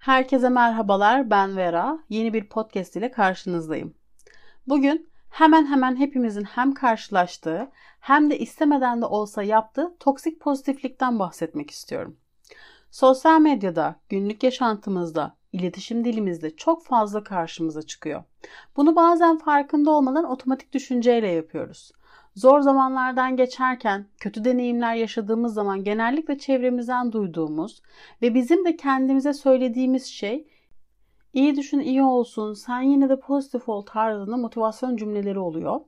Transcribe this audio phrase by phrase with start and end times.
[0.00, 1.98] Herkese merhabalar, ben Vera.
[2.08, 3.94] Yeni bir podcast ile karşınızdayım.
[4.66, 7.70] Bugün hemen hemen hepimizin hem karşılaştığı
[8.00, 12.16] hem de istemeden de olsa yaptığı toksik pozitiflikten bahsetmek istiyorum.
[12.90, 18.24] Sosyal medyada, günlük yaşantımızda, iletişim dilimizde çok fazla karşımıza çıkıyor.
[18.76, 21.92] Bunu bazen farkında olmadan otomatik düşünceyle yapıyoruz.
[22.34, 27.82] Zor zamanlardan geçerken, kötü deneyimler yaşadığımız zaman genellikle çevremizden duyduğumuz
[28.22, 30.46] ve bizim de kendimize söylediğimiz şey
[31.32, 35.80] iyi düşün iyi olsun, sen yine de pozitif ol tarzında motivasyon cümleleri oluyor.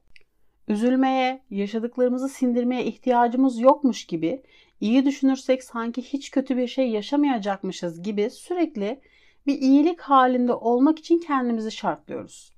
[0.69, 4.43] Üzülmeye, yaşadıklarımızı sindirmeye ihtiyacımız yokmuş gibi,
[4.81, 9.01] iyi düşünürsek sanki hiç kötü bir şey yaşamayacakmışız gibi sürekli
[9.47, 12.53] bir iyilik halinde olmak için kendimizi şartlıyoruz.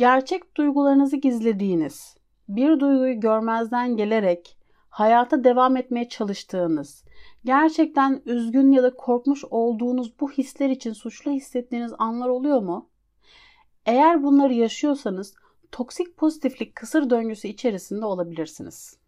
[0.00, 2.16] Gerçek duygularınızı gizlediğiniz,
[2.48, 7.04] bir duyguyu görmezden gelerek hayata devam etmeye çalıştığınız,
[7.44, 12.88] gerçekten üzgün ya da korkmuş olduğunuz bu hisler için suçlu hissettiğiniz anlar oluyor mu?
[13.86, 15.34] Eğer bunları yaşıyorsanız
[15.72, 18.98] toksik pozitiflik kısır döngüsü içerisinde olabilirsiniz.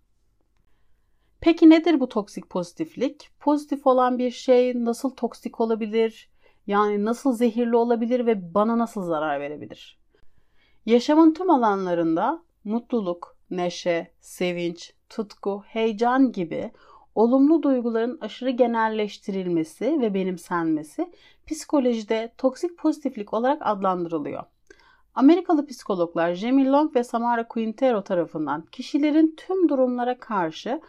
[1.40, 3.30] Peki nedir bu toksik pozitiflik?
[3.40, 6.30] Pozitif olan bir şey nasıl toksik olabilir?
[6.66, 10.01] Yani nasıl zehirli olabilir ve bana nasıl zarar verebilir?
[10.86, 16.72] Yaşamın tüm alanlarında mutluluk, neşe, sevinç, tutku, heyecan gibi
[17.14, 21.12] olumlu duyguların aşırı genelleştirilmesi ve benimsenmesi
[21.46, 24.42] psikolojide toksik pozitiflik olarak adlandırılıyor.
[25.14, 30.80] Amerikalı psikologlar Jamie Long ve Samara Quintero tarafından kişilerin tüm durumlara karşı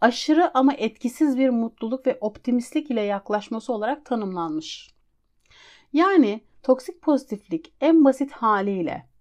[0.00, 4.94] aşırı ama etkisiz bir mutluluk ve optimistlik ile yaklaşması olarak tanımlanmış.
[5.92, 9.11] Yani toksik pozitiflik en basit haliyle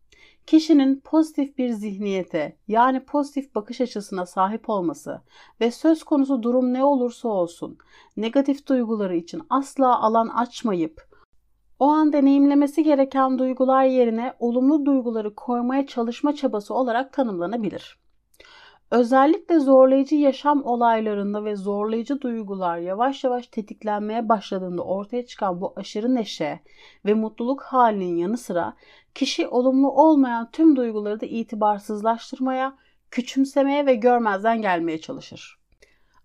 [0.47, 5.21] kişinin pozitif bir zihniyete yani pozitif bakış açısına sahip olması
[5.61, 7.77] ve söz konusu durum ne olursa olsun
[8.17, 11.11] negatif duyguları için asla alan açmayıp
[11.79, 18.00] o an deneyimlemesi gereken duygular yerine olumlu duyguları koymaya çalışma çabası olarak tanımlanabilir.
[18.91, 26.15] Özellikle zorlayıcı yaşam olaylarında ve zorlayıcı duygular yavaş yavaş tetiklenmeye başladığında ortaya çıkan bu aşırı
[26.15, 26.59] neşe
[27.05, 28.73] ve mutluluk halinin yanı sıra
[29.15, 32.77] kişi olumlu olmayan tüm duyguları da itibarsızlaştırmaya,
[33.11, 35.59] küçümsemeye ve görmezden gelmeye çalışır.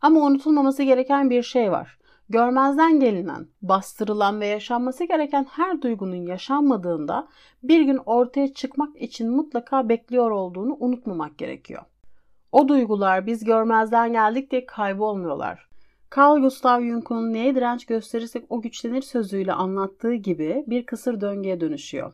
[0.00, 1.98] Ama unutulmaması gereken bir şey var.
[2.28, 7.28] Görmezden gelinen, bastırılan ve yaşanması gereken her duygunun yaşanmadığında
[7.62, 11.82] bir gün ortaya çıkmak için mutlaka bekliyor olduğunu unutmamak gerekiyor.
[12.52, 15.68] O duygular biz görmezden geldik diye kaybolmuyorlar.
[16.16, 22.12] Carl Gustav Jung'un neye direnç gösterirsek o güçlenir sözüyle anlattığı gibi bir kısır döngüye dönüşüyor.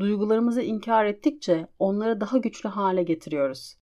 [0.00, 3.76] Duygularımızı inkar ettikçe onları daha güçlü hale getiriyoruz.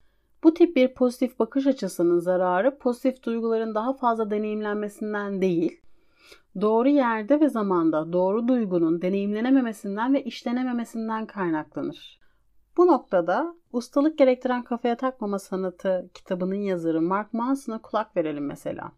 [0.44, 5.80] Bu tip bir pozitif bakış açısının zararı pozitif duyguların daha fazla deneyimlenmesinden değil,
[6.60, 12.20] doğru yerde ve zamanda doğru duygunun deneyimlenememesinden ve işlenememesinden kaynaklanır.
[12.76, 18.92] Bu noktada ustalık gerektiren kafaya takmama sanatı kitabının yazarı Mark Manson'a kulak verelim mesela.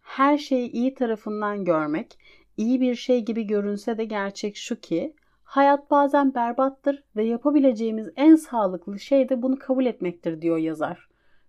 [0.00, 2.18] Her şeyi iyi tarafından görmek,
[2.56, 8.36] iyi bir şey gibi görünse de gerçek şu ki hayat bazen berbattır ve yapabileceğimiz en
[8.36, 11.08] sağlıklı şey de bunu kabul etmektir diyor yazar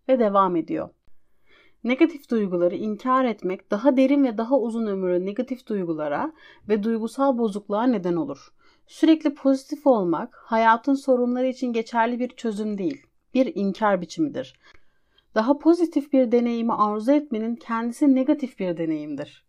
[0.10, 0.90] ve devam ediyor.
[1.84, 6.34] Negatif duyguları inkar etmek daha derin ve daha uzun ömürlü negatif duygulara
[6.70, 8.54] ve duygusal bozukluğa neden olur.
[8.88, 14.60] Sürekli pozitif olmak hayatın sorunları için geçerli bir çözüm değil, bir inkar biçimidir.
[15.36, 19.46] Daha pozitif bir deneyimi arzu etmenin kendisi negatif bir deneyimdir.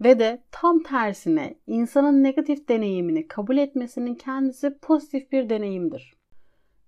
[0.00, 6.14] Ve de tam tersine insanın negatif deneyimini kabul etmesinin kendisi pozitif bir deneyimdir.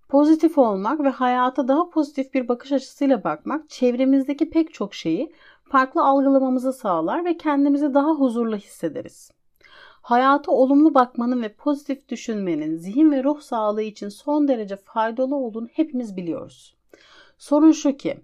[0.09, 5.33] Pozitif olmak ve hayata daha pozitif bir bakış açısıyla bakmak çevremizdeki pek çok şeyi
[5.63, 9.31] farklı algılamamızı sağlar ve kendimizi daha huzurlu hissederiz.
[10.03, 15.67] Hayata olumlu bakmanın ve pozitif düşünmenin zihin ve ruh sağlığı için son derece faydalı olduğunu
[15.73, 16.75] hepimiz biliyoruz.
[17.37, 18.19] Sorun şu ki,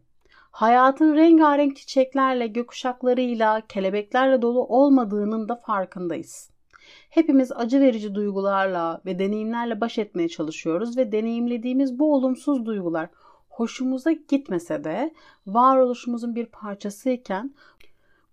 [0.52, 6.50] hayatın rengarenk çiçeklerle, gökkuşaklarıyla, kelebeklerle dolu olmadığının da farkındayız.
[7.10, 13.10] Hepimiz acı verici duygularla ve deneyimlerle baş etmeye çalışıyoruz ve deneyimlediğimiz bu olumsuz duygular
[13.50, 15.14] hoşumuza gitmese de
[15.48, 17.54] varoluşumuzun bir parçasıyken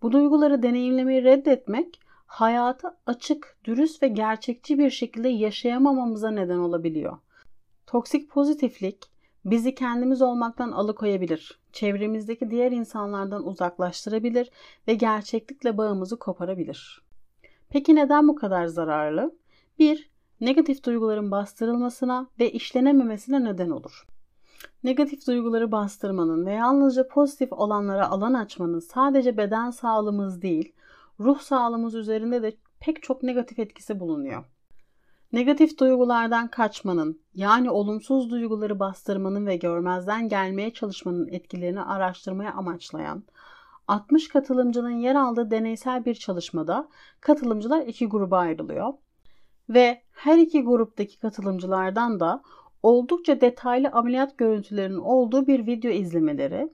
[0.03, 7.19] bu duyguları deneyimlemeyi reddetmek hayatı açık, dürüst ve gerçekçi bir şekilde yaşayamamamıza neden olabiliyor.
[7.87, 9.05] Toksik pozitiflik
[9.45, 14.51] bizi kendimiz olmaktan alıkoyabilir, çevremizdeki diğer insanlardan uzaklaştırabilir
[14.89, 17.03] ve gerçeklikle bağımızı koparabilir.
[17.69, 19.35] Peki neden bu kadar zararlı?
[19.79, 20.11] 1.
[20.41, 24.07] Negatif duyguların bastırılmasına ve işlenememesine neden olur.
[24.85, 30.73] Negatif duyguları bastırmanın ve yalnızca pozitif olanlara alan açmanın sadece beden sağlığımız değil,
[31.21, 34.45] ruh sağlığımız üzerinde de pek çok negatif etkisi bulunuyor.
[35.33, 43.25] Negatif duygulardan kaçmanın, yani olumsuz duyguları bastırmanın ve görmezden gelmeye çalışmanın etkilerini araştırmaya amaçlayan
[43.89, 46.89] 60 katılımcının yer aldığı deneysel bir çalışmada
[47.21, 48.93] katılımcılar iki gruba ayrılıyor.
[49.69, 52.43] Ve her iki gruptaki katılımcılardan da
[52.83, 56.69] oldukça detaylı ameliyat görüntülerinin olduğu bir video izlemeleri,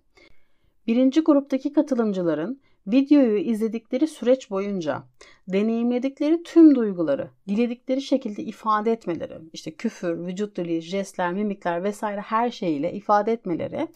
[0.87, 5.03] birinci gruptaki katılımcıların videoyu izledikleri süreç boyunca
[5.49, 12.51] deneyimledikleri tüm duyguları diledikleri şekilde ifade etmeleri, işte küfür, vücut dili, jestler, mimikler vesaire her
[12.51, 13.89] şeyiyle ifade etmeleri,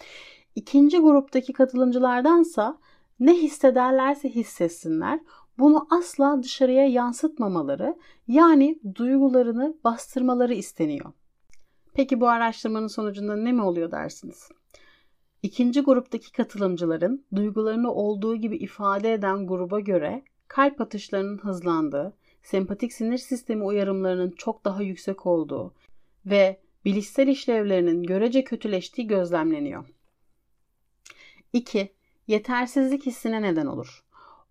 [0.55, 2.79] ikinci gruptaki katılımcılardansa
[3.21, 5.21] ne hissederlerse hissetsinler
[5.59, 7.97] bunu asla dışarıya yansıtmamaları
[8.29, 11.13] yani duygularını bastırmaları isteniyor.
[11.95, 14.49] Peki bu araştırmanın sonucunda ne mi oluyor dersiniz?
[15.43, 23.19] İkinci gruptaki katılımcıların duygularını olduğu gibi ifade eden gruba göre kalp atışlarının hızlandığı, sempatik sinir
[23.19, 25.75] sistemi uyarımlarının çok daha yüksek olduğu
[26.27, 29.85] ve bilişsel işlevlerinin görece kötüleştiği gözlemleniyor.
[31.53, 31.93] 2.
[32.27, 34.05] Yetersizlik hissine neden olur.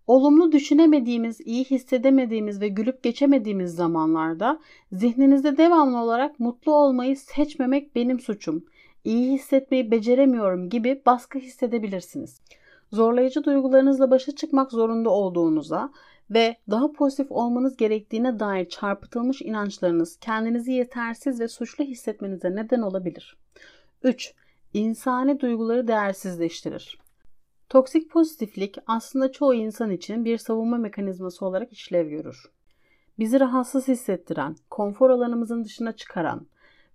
[0.06, 4.60] Olumlu düşünemediğimiz, iyi hissedemediğimiz ve gülüp geçemediğimiz zamanlarda
[4.92, 8.64] zihninizde devamlı olarak mutlu olmayı seçmemek benim suçum,
[9.06, 12.40] iyi hissetmeyi beceremiyorum gibi baskı hissedebilirsiniz.
[12.92, 15.92] Zorlayıcı duygularınızla başa çıkmak zorunda olduğunuza
[16.30, 23.36] ve daha pozitif olmanız gerektiğine dair çarpıtılmış inançlarınız kendinizi yetersiz ve suçlu hissetmenize neden olabilir.
[24.02, 24.34] 3.
[24.74, 26.98] İnsani duyguları değersizleştirir.
[27.68, 32.44] Toksik pozitiflik aslında çoğu insan için bir savunma mekanizması olarak işlev görür.
[33.18, 36.46] Bizi rahatsız hissettiren, konfor alanımızın dışına çıkaran,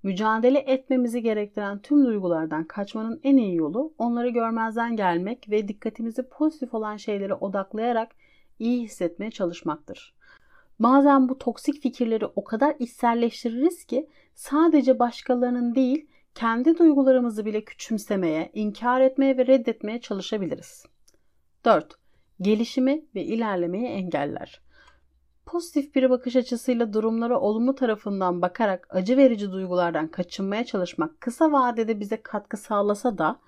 [0.03, 6.74] mücadele etmemizi gerektiren tüm duygulardan kaçmanın en iyi yolu onları görmezden gelmek ve dikkatimizi pozitif
[6.74, 8.15] olan şeylere odaklayarak
[8.59, 10.13] iyi hissetmeye çalışmaktır.
[10.80, 18.51] Bazen bu toksik fikirleri o kadar içselleştiririz ki sadece başkalarının değil kendi duygularımızı bile küçümsemeye,
[18.54, 20.86] inkar etmeye ve reddetmeye çalışabiliriz.
[21.65, 21.95] 4.
[22.42, 24.62] Gelişimi ve ilerlemeyi engeller.
[25.51, 32.00] Pozitif bir bakış açısıyla durumlara olumlu tarafından bakarak acı verici duygulardan kaçınmaya çalışmak kısa vadede
[32.00, 33.39] bize katkı sağlasa da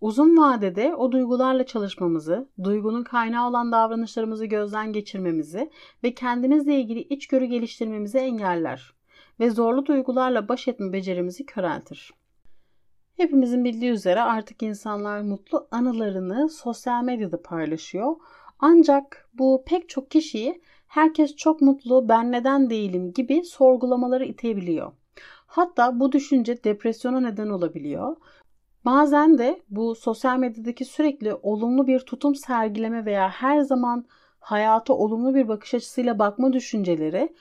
[0.00, 5.70] uzun vadede o duygularla çalışmamızı, duygunun kaynağı olan davranışlarımızı gözden geçirmemizi
[6.04, 8.94] ve kendimizle ilgili içgörü geliştirmemizi engeller
[9.40, 12.14] ve zorlu duygularla baş etme becerimizi köreltir.
[13.16, 18.16] Hepimizin bildiği üzere artık insanlar mutlu anılarını sosyal medyada paylaşıyor.
[18.58, 20.62] Ancak bu pek çok kişiyi
[20.94, 24.92] herkes çok mutlu ben neden değilim gibi sorgulamaları itebiliyor.
[25.46, 28.16] Hatta bu düşünce depresyona neden olabiliyor.
[28.84, 34.04] Bazen de bu sosyal medyadaki sürekli olumlu bir tutum sergileme veya her zaman
[34.40, 37.34] hayata olumlu bir bakış açısıyla bakma düşünceleri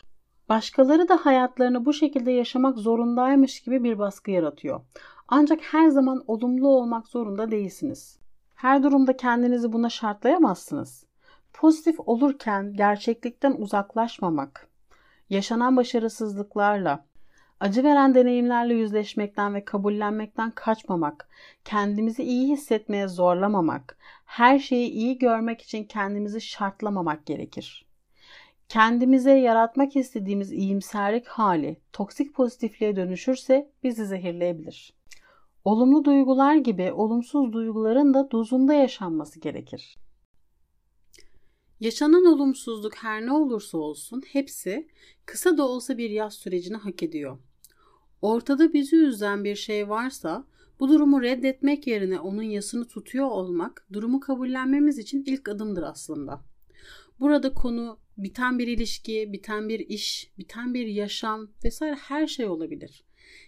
[0.50, 4.82] başkaları da hayatlarını bu şekilde yaşamak zorundaymış gibi bir baskı yaratıyor.
[5.28, 8.20] Ancak her zaman olumlu olmak zorunda değilsiniz.
[8.56, 11.13] Her durumda kendinizi buna şartlayamazsınız.
[11.54, 14.68] Pozitif olurken gerçeklikten uzaklaşmamak,
[15.30, 17.06] yaşanan başarısızlıklarla,
[17.60, 21.30] acı veren deneyimlerle yüzleşmekten ve kabullenmekten kaçmamak,
[21.66, 27.86] kendimizi iyi hissetmeye zorlamamak, her şeyi iyi görmek için kendimizi şartlamamak gerekir.
[28.70, 34.94] Kendimize yaratmak istediğimiz iyimserlik hali toksik pozitifliğe dönüşürse bizi zehirleyebilir.
[35.66, 39.98] Olumlu duygular gibi olumsuz duyguların da dozunda yaşanması gerekir.
[41.84, 44.88] Yaşanan olumsuzluk her ne olursa olsun hepsi
[45.26, 47.38] kısa da olsa bir yaz sürecini hak ediyor.
[48.22, 50.48] Ortada bizi üzen bir şey varsa
[50.80, 56.42] bu durumu reddetmek yerine onun yasını tutuyor olmak durumu kabullenmemiz için ilk adımdır aslında.
[57.20, 63.04] Burada konu biten bir ilişki, biten bir iş, biten bir yaşam vesaire her şey olabilir.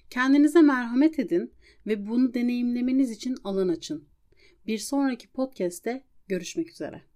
[0.10, 1.54] Kendinize merhamet edin
[1.88, 4.08] ve bunu deneyimlemeniz için alan açın.
[4.68, 7.15] Bir sonraki podcast'te görüşmek üzere.